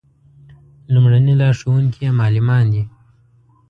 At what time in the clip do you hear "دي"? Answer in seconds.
2.73-2.83